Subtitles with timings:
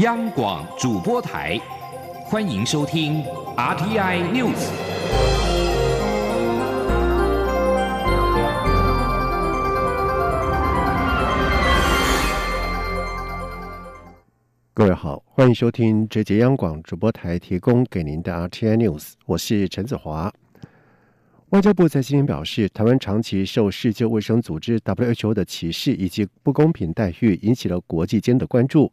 [0.00, 1.58] 央广主播台，
[2.26, 3.24] 欢迎收听
[3.56, 4.68] RTI News。
[14.74, 20.30] 各位好，欢迎收听这节央广主播台提供给您的 RTI News，我是陈子华。
[21.50, 28.92] 外交部在今天表示，台湾长期受世界卫生组织 WHO 的歧视以及不公平待遇，引起了国际间的关注。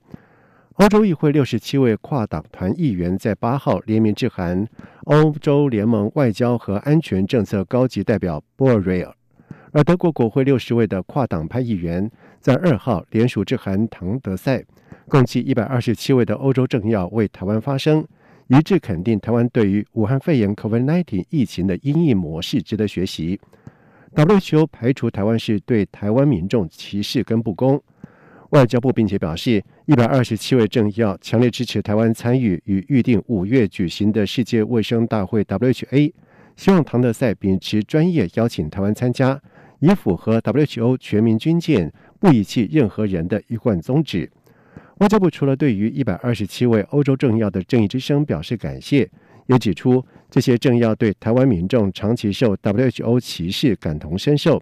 [0.78, 4.68] 欧洲议会六十七位跨党团议员在八号联名致函
[5.04, 9.16] 欧洲联盟外交和安全政策高级代表波尔瑞尔，
[9.72, 12.10] 而德国国会六十位的跨党派议员
[12.40, 14.64] 在二号联署致函唐德赛，
[15.08, 18.04] 共计一百二十七位的欧洲政要为台湾发声，
[18.48, 23.40] 一致肯定台湾对于武汉肺炎 （COVID-19） 疫情的应应模式值得学习。
[24.16, 27.80] WHO 排除台湾是对台湾民众歧视跟不公。
[28.54, 36.14] 外交部并且表示，一百二十七位政要强烈支持台湾参与与预定五月举行的世界卫生大会 （WHA），
[36.56, 39.42] 希望唐德赛秉持专业邀请台湾参加，
[39.80, 44.30] 以符合 WHO 全民军舰不遗弃任何人的一贯宗旨。
[45.00, 49.10] 外交部除了对于一百二十七位欧洲政要的正义之声表示感谢，
[49.48, 54.62] 也指出这些政要对台湾民众长期受 WHO 歧视感同身受。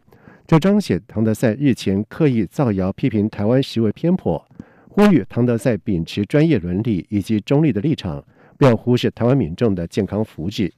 [0.52, 4.46] 这彰显唐德赛日前刻意造谣批评台湾实为偏颇，
[4.90, 8.22] 呼吁唐德赛秉持专业伦理以及中立的立场，
[8.58, 10.70] 不要忽视台湾民众的健康福祉。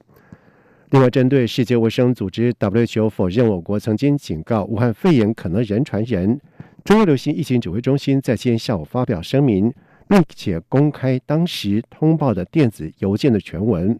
[0.90, 6.40] 另外，针对世界卫生组织 WHO 否认我国曾经警告武汉肺炎可能人传人，
[6.84, 9.74] 中央流行疫情指挥中心在今天下午发表声明，
[10.06, 13.98] 并且公开当时通报的电子邮件的全文。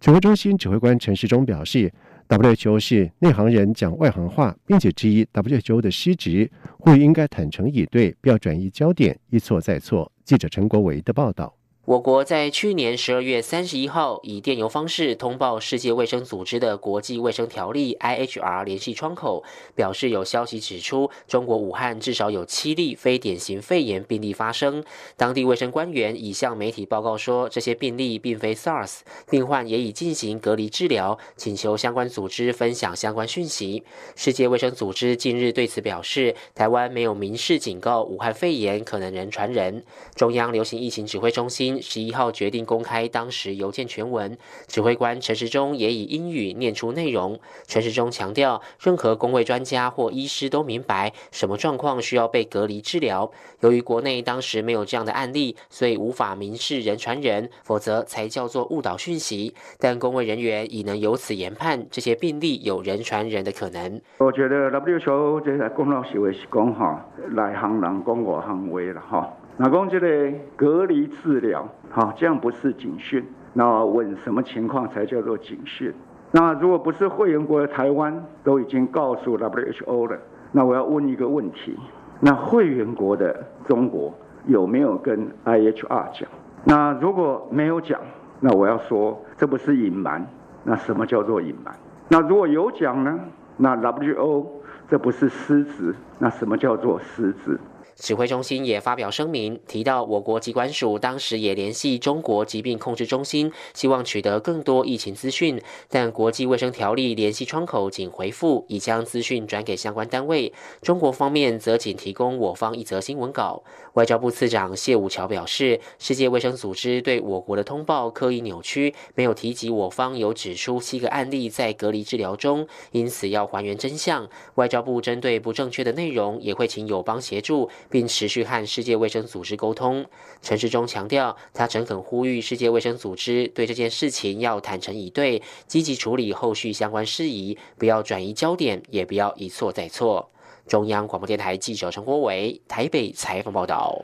[0.00, 1.92] 指挥中心指挥官陈时中表示。
[2.28, 10.10] WHO 是内行人讲外行话，并且质疑 WHO 的失职，呼吁应该坦诚以对，不要转移焦点，一错再错。
[10.24, 11.54] 记者陈国维的报道。
[11.86, 19.44] 我国在去年十二月三十一号以电邮方式通报世界卫生组织的国际卫生条例 （IHR） 联系窗口，
[19.74, 24.82] 表示有消息指出，中国武汉至少有七例非典型肺炎病例发生。
[25.18, 33.82] 当地卫生官员已向媒体报告说，这些病例并非 SARS，病患也已进行隔离治疗，请求相关组织分享相关讯息。
[34.16, 39.84] 世界卫生组织近日对此表示，台湾没有明示警告武汉肺炎可能人传人。
[40.14, 41.73] 中央流行疫情指挥中心。
[41.80, 44.36] 十一号决定公开当时邮件全文，
[44.66, 47.38] 指挥官陈时中也以英语念出内容。
[47.66, 53.30] 陈时中强调，任何工位专家或医师都明白什么状况需要被隔离治疗。
[53.60, 59.54] 由于国内当时没有这样的案例，所以无法明示人传人，否则才叫做误导讯息。
[59.78, 64.00] 但工位人员已能由此研判这些病例有人传人的可能。
[64.18, 69.32] 我觉得 WHO 这个公道行为是讲哈，内行人讲外行话了哈。
[69.56, 73.24] 那讲这个隔离治疗，好，这样不是警讯。
[73.52, 75.94] 那问什么情况才叫做警讯？
[76.32, 80.18] 那如果不是会员国的台湾都已经告诉 WHO 了，
[80.50, 81.78] 那我要问一个问题：
[82.18, 84.12] 那会员国的中国
[84.46, 86.28] 有没有跟 IHR 讲？
[86.64, 88.00] 那如果没有讲，
[88.40, 90.26] 那我要说这不是隐瞒。
[90.64, 91.72] 那什么叫做隐瞒？
[92.08, 93.20] 那如果有讲呢？
[93.56, 94.46] 那 WHO
[94.88, 95.94] 这不是失职？
[96.18, 97.56] 那什么叫做失职？
[97.96, 110.52] 指挥中心也发表声明，提到我国疾管署当时也联系中国疾病控制中心，希望取得更多疫情资讯，但国际卫生条例联系窗口仅回复已将资讯转给相关单位，
[110.82, 113.62] 中国方面则仅提供我方一则新闻稿。
[113.94, 124.28] 外交部次长谢武桥表示，世界卫生组织对我国的通报刻意扭曲，没有提及我方有指出七个案例在隔离治疗中，因此要还原真相。
[124.56, 127.70] 外交部针对不正确的内容，也会请友邦协助。
[127.90, 130.04] 并持续和世界卫生组织沟通。
[130.42, 140.30] 陈世忠强调，他诚恳呼吁世界卫生组织对这件事情要坦诚以对，积极处理后续相关事宜，不要转移焦点，也不要一错再错。
[140.66, 144.02] 中央广播电台记者陈国伟台北采访报道。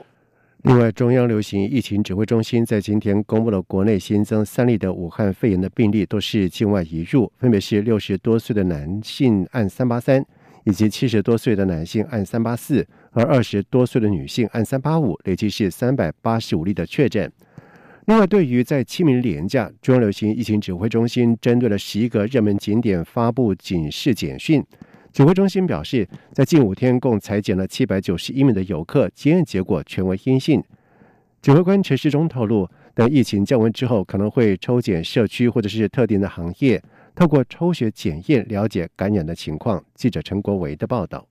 [0.62, 10.22] 另外，中央流行疫情指挥中心在今天公布了国内新增三例的武汉肺炎的病例，都是境外移入，分别是六十多岁的男性按三八三。
[10.70, 17.30] 以及七十多岁的男性按三八四，而二十多岁的女性按三八五，累计是三百八十五例的确诊。
[18.06, 24.64] 另外，对于在清明连假，中央流行疫情指挥中心针对了十一个热门景点发布警示简讯。
[25.12, 30.62] 指挥中心表示，在近五天共裁减了七百九十一名的游客，检验结果全为阴性。
[31.42, 36.80] 指挥官陈世忠透露，等疫情降温之后，可能会抽检社区或者是特定的行业。
[37.14, 39.84] 透过抽血检验了解感染的情况。
[39.94, 41.29] 记者陈国维的报道。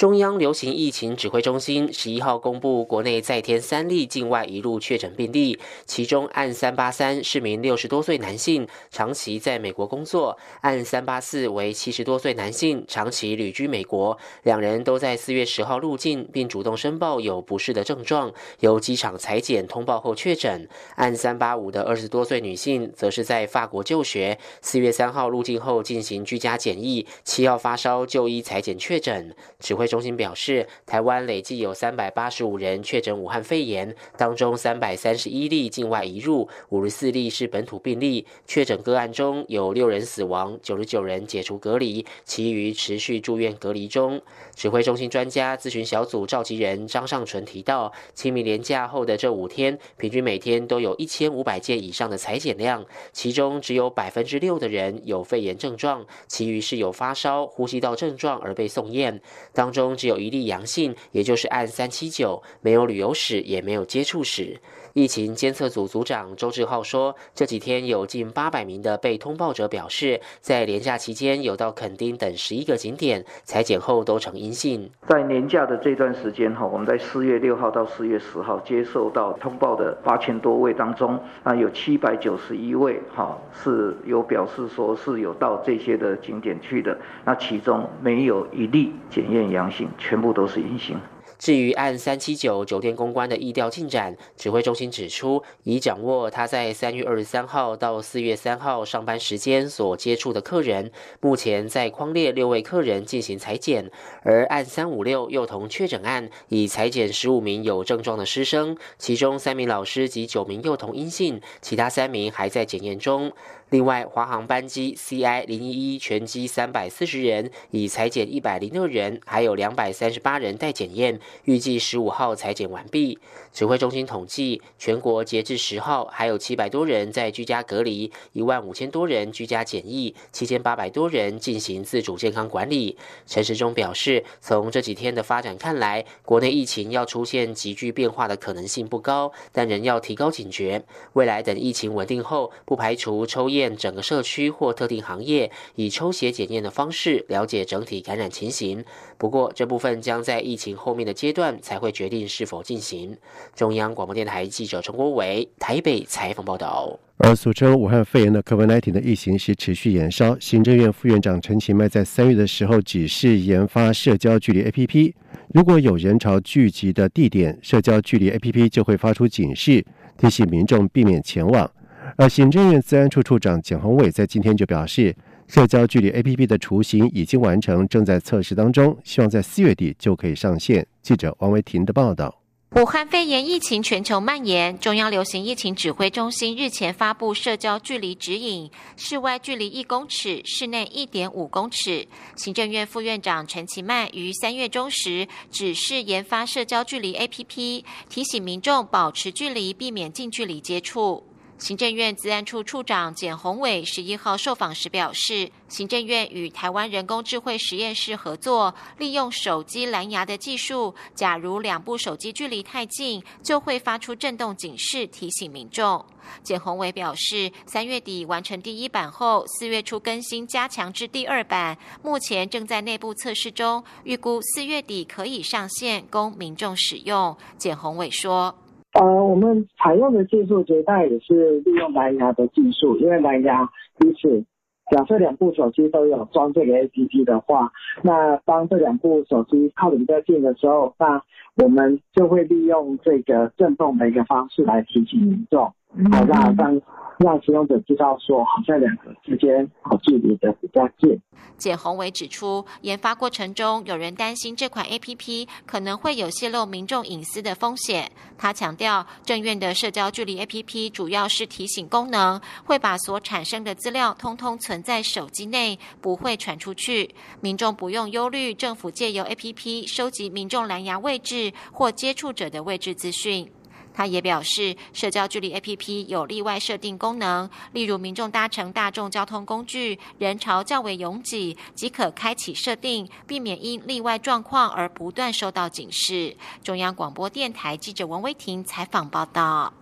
[0.00, 20.66] 中央流行疫情指挥中心十一号公布，国内再添三例境外移入确诊病例，其中案三八三是名六十多岁男性，长期在美国工作；案三八四为七十多岁男性，长期旅居美国，两人都在四月十号入境，并主动申报有不适的症状，由机场裁剪通报后确诊。
[20.96, 29.36] 案三八五的二十多岁女性，则是在法国就学，四月三号入境后进行居家检疫，七号发烧就医裁剪确诊。
[29.58, 29.89] 指挥。
[29.90, 38.24] 中心表示，台湾累计有三百八十五人确诊武汉肺炎，当中三百三十一例境外移入，五十四例是本土病例。
[38.46, 44.22] 确诊个案中有六人死亡，九十九人解除隔离，其余持续住院隔离中。
[44.54, 59.20] 指挥中心专家咨询小组召集人张尚纯提到，清明连假后的这五天，平均每天都有一千五百件以上的裁剪量，其中只有百分之六的人有肺炎症状，其余是有发烧、呼吸道症状而被送验。
[59.52, 59.96] 当中。
[59.96, 64.60] 只有一例阳性，也就是按三七九，没有旅游史，也没有接触史。
[64.92, 74.90] 疫情监测组组长周志浩说，这几天有近八百名的被通报者表示，在年假期间有到垦丁等十一个景点裁剪后都呈阴性。
[75.06, 90.96] 在年假的这段时间哈，我们在四月六号到四月十号接受到通报的八千多位当中，啊有七百九十一位哈是有表示说是有到这些的景点去的，那其中没有一例检验阳性，全部都是阴性。
[91.40, 103.90] 至于按三七九酒店公关的意调进展，指挥中心指出，已掌握他在三月二十三号到四月三号上班时间所接触的客人，目前在框列六位客人进行裁剪，
[104.22, 113.32] 而按三五六幼童确诊案已裁剪十五名有症状的师生，其中三名老师及九名幼童阴性，其他三名还在检验中。
[113.70, 123.18] 另外，华航班机 CI 零一一全机三百四十人已裁减一百零六人，还有两百三十八人待检验，预计十五号裁减完毕。
[123.52, 132.96] 指挥中心统计，全国截至十号还有七百多人在居家隔离，一万五千多人居家检疫，七千八百多人进行自主健康管理。
[133.26, 140.82] 陈时中表示，从这几天的发展看来，国内疫情要出现急剧变化的可能性不高，但仍要提高警觉。
[141.12, 143.76] 未来等疫情稳定后，不排除抽验。
[143.76, 148.84] 整个社区或特定行业以抽血检验的方式了解整体感染情形。
[149.16, 153.16] 不过，这部分将在疫情后面的阶段才会决定是否进行。
[153.54, 156.98] 中央广播电台记者陈国伟台北采访报道。
[157.18, 160.38] 而俗称武汉肺炎的 COVID-19 的疫情是持续延烧。
[160.40, 165.12] 行政院副院长陈其迈在三月的时候指示研发社交距离 APP，
[165.52, 169.84] 如果有人潮聚集的地点，社交距离 APP 就会发出警示，
[170.16, 171.70] 提醒民众避免前往。
[172.16, 175.14] 而行政院治安处处长简宏伟在今天就表示，
[175.46, 180.86] 社交距离 APP 的雏形已经完成，正在测试当中，希望在四月底就可以上线。
[181.02, 182.36] 记者王维婷的报道。
[182.76, 192.06] 武汉肺炎疫情全球蔓延，中央流行疫情指挥中心日前发布社交距离指引：室外距离一公尺，室内一点五公尺。
[192.36, 201.24] 行政院副院长陈其迈于三月中时指示研发社交距离 APP，提醒民众保持距离，避免近距离接触。
[201.60, 216.02] 行政院资安处处长简宏伟十一号受访时表示，行政院与台湾人工智慧实验室合作，利用手机蓝牙的技术，假如两部手机距离太近，就会发出震动警示，提醒民众。
[216.42, 227.36] 简宏伟表示，三月底完成第一版后，四月初更新加强至第二版，目前正在内部测试中，预估四月底可以上线供民众使用。
[227.58, 228.56] 简宏伟说。
[228.92, 233.68] 呃，我们采用的技术绝大也是利用蓝牙的技术，因为蓝牙
[233.98, 234.44] 彼此，
[234.90, 237.70] 假设两部手机都有装这个 APP 的话，
[238.02, 241.22] 那当这两部手机靠得比较近的时候，那
[241.62, 245.72] 我们就会利用这个震动的一个方式来提醒民众。
[246.12, 246.80] 好，那让
[247.18, 251.20] 让使用者知道说，好像两个之间好距离的比较近。
[251.58, 258.10] 简宏伟指出，研发过程中有人担心这款 A P P 可能会有泄露民众隐私的风险。
[258.38, 267.10] 他强调，正院的社交距离 A P P 主要是提醒功能，会把所产生的资料通通存在手机内，不会传出去。
[267.42, 273.50] 民众不用忧虑，政府借由 A P P 收集民众蓝牙位置或接触者的位置资讯。
[273.92, 286.36] 他也表示，社交距离 APP 有例外设定功能，例如民众搭乘大众交通工具，人潮较为拥挤，即可开启设定，避免因例外状况而不断收到警示。
[286.62, 289.72] 中央广播电台记者王威婷采访报道。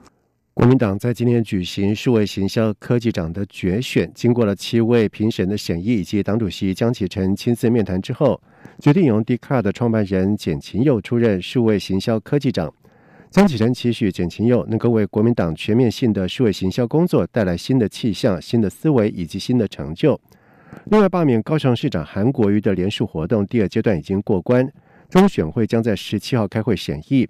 [0.54, 8.40] 国民党在今天举行数位行销科技长的决选，经过了七位评审的审议以及党主席江启臣亲自面谈之后，
[8.80, 12.74] 决定由 d c a r 的创办人简勤佑出任数位行销科技长。
[13.30, 20.18] 江启臣期许简勤佑能够为国民党全面性的数位行销工作带来新的气象、新的思维以及新的成就。
[20.86, 24.66] 另外，罢免高雄市长韩国瑜的联署活动第二阶段已经过关，
[25.10, 27.28] 中选会将在十七号开会审议。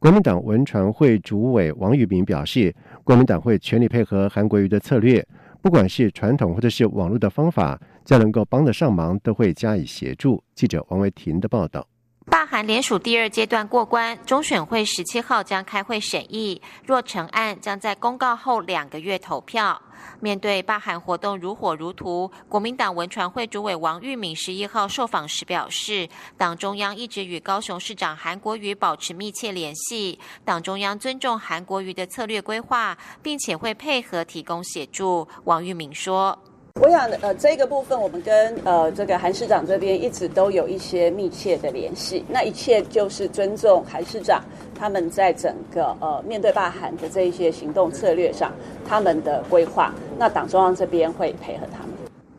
[0.00, 2.74] 国民党文传会主委王玉明表示，
[3.04, 5.24] 国民党会全力配合韩国瑜的策略，
[5.62, 10.42] 不管是传统或者是网络的方法，在能够帮得上忙，都会加以协助。
[10.56, 11.86] 记者王维婷的报道。
[12.28, 19.80] 罢韩联署第二阶段过关，中选会十七号将开会审议，若成案，将在公告后两个月投票。
[20.20, 35.26] 面对罢韩活动如火如荼，国民党文传会主委王玉敏十一号受访时表示，党中央一直与高雄市长韩国瑜保持密切联系，党中央尊重韩国瑜的策略规划，并且会配合提供协助。
[35.44, 36.38] 王玉敏说。
[36.78, 42.22] 我想，呃，这个部分我们跟呃这个韩市长这边一直都有一些密切的联系。
[42.28, 44.44] 那一切就是尊重韩市长
[44.78, 48.52] 他们在整个呃面对罢韩的这一些行动策略上
[48.86, 49.94] 他们的规划。
[50.18, 51.95] 那党中央这边会配合他们。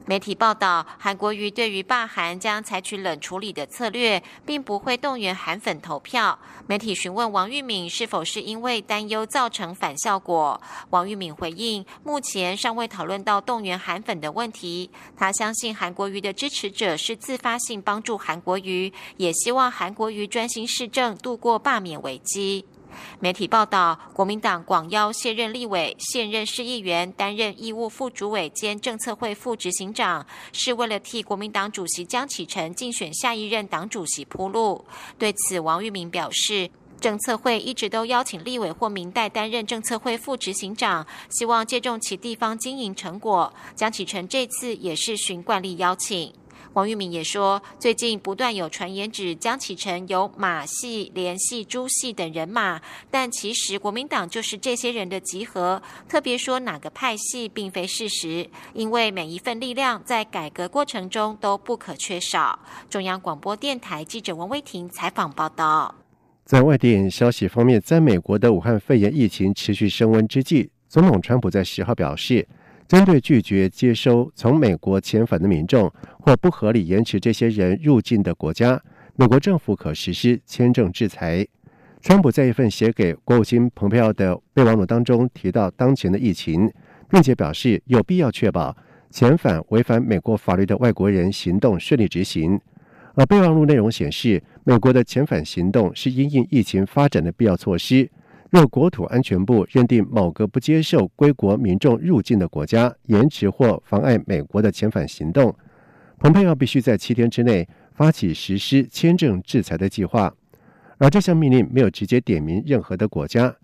[0.09, 6.39] 媒体报道，韩国瑜对于罢韩将采取冷处理的策略，并不会动员韩粉投票。
[6.65, 10.61] 媒体询问王玉敏是否是因为担忧造成反效果，
[10.91, 14.89] 王玉敏回应，目前尚未讨论到动员韩粉的问题。
[15.17, 22.65] 他相信韩国瑜的支持者是自发性帮助韩国瑜，也希望韩国瑜专心市政，度过罢免危机。
[23.19, 34.85] 媒体报道，国民党广邀现任立委、现任市议员担任义务副主委兼政策会副执行长，是为了替国民党主席江启臣竞选下一任党主席铺路。
[35.17, 43.53] 对此，王玉明表示，政策会一直都邀请立委或明代担任政策会副执行长，希望借重其地方经营成果。
[43.75, 46.33] 江启臣这次也是循惯例邀请。
[46.77, 52.79] 王玉敏也说，最近不断有传言指江启臣有马系、联系朱系等人马，
[53.09, 55.81] 但其实国民党就是这些人的集合。
[56.07, 62.59] 特别说哪个派系，并非事实，因为每一份力量在改革过程中都不可缺少。
[62.91, 65.95] 中央广播电台记者王威婷采访报道。
[66.45, 72.47] 在外电消息方面，在美国的武汉肺炎疫情持续升温之际，总统川普在十号表示。
[72.87, 78.81] 针对拒绝接收从美国遣返的民众或不合理延迟这些人入境的国家，
[79.17, 81.45] 美国政府可实施签证制裁。
[82.01, 86.71] 川普在一份写给国务卿蓬佩奥的备忘录当中提到当前的疫情，
[87.09, 88.73] 并且表示有必要确保
[89.11, 92.57] 遣返违反美国法律的外国人行动顺利执行。
[93.15, 98.09] 而备忘录内容显示，美国的遣返行动是因应疫情发展的必要措施。
[98.49, 105.53] 若国土安全部认定某个不接受归国民众入境的国家延迟或妨碍美国的遣返行动，
[106.17, 110.33] 蓬佩奥必须在七天之内发起实施签证制裁的计划。
[110.97, 113.55] 而这项命令没有直接点名任何的国家。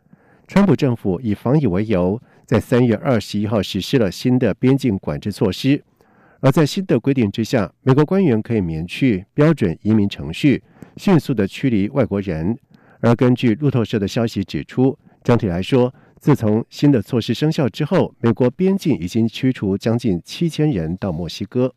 [0.48, 5.82] 川普政府以防疫为由，在三月二十一号实施了新的边境管制措施。
[6.42, 10.62] 而在新的规定之下，美国官员可以免去标准移民程序，
[10.98, 12.58] 迅速的驱离外国人。
[13.04, 21.74] 而根据路透社的消息指出，整体来说，自从新的措施生效之后，美国边境已经驱除将近七千人到墨西哥。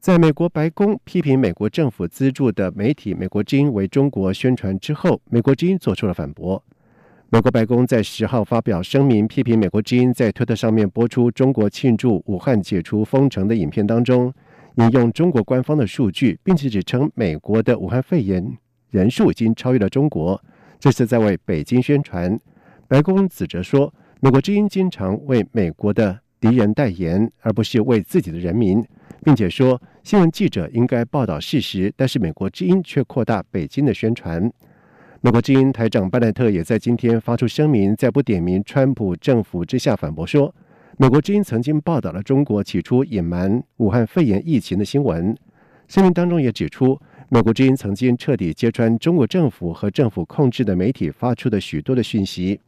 [0.00, 6.60] 在美国白宫批评美国政府资助的媒体《美国之音》为中国宣传之后，《美国之音》做出了反驳。
[7.30, 14.34] 美国白宫在十号发表声明，批评《美国之音》在推特上面播出中国庆祝武汉解除封城的影片当中，
[14.76, 18.58] 引用中国官方的数据，并且指称美国的武汉肺炎。
[18.90, 20.42] 人数已经超越了中国，
[20.78, 22.38] 这是在为北京宣传。
[22.86, 28.82] 白宫指责说，美国之音经常为美国的敌人代言，而不是为自己的人民，
[29.22, 34.50] 并且说新闻记者应该报道事实，但是美国之音却扩大北京的宣传。
[35.20, 40.54] 美国之音台长巴奈特也在今天发出声明，在不点名川普政府之下反驳说，
[40.96, 45.36] 美国之音曾经报道了中国起初隐瞒武汉肺炎疫情的新闻。
[45.88, 46.98] 声明当中也指出。
[47.30, 52.58] 美国之音曾经彻底揭穿中国政府和政府控制的媒体发出的许多的讯息，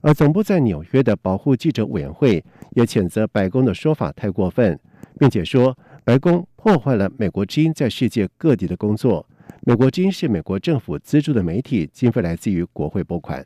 [0.00, 2.44] 而总部在纽约的保护记者委员会
[2.76, 4.78] 也谴责白宫的说法太过分，
[5.18, 9.26] 并且说白宫破坏了美国之音在世界各地的工作。
[9.62, 13.44] 美国之音是美国政府资助的媒体，经费来自于国会拨款。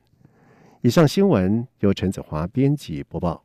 [0.82, 3.42] 以上新闻由陈子华编辑播报。